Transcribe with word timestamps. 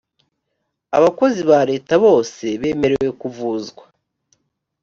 abakozi 0.97 1.41
ba 1.49 1.59
leta 1.71 1.93
bose 2.05 2.45
bemerewe 2.61 3.09
kuvuzwa 3.21 3.83